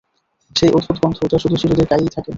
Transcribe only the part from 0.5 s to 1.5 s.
সেই অদ্ভুত গন্ধ যা